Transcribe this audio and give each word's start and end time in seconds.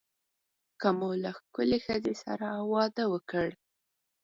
که 0.79 0.89
مو 0.97 1.09
له 1.23 1.31
ښکلې 1.37 1.79
ښځې 1.85 2.13
سره 2.23 2.47
واده 2.73 3.03
وکړ. 3.13 3.47